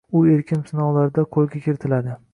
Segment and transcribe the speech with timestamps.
[0.19, 2.21] U erkim sinovlarida qo`lga kiritiladi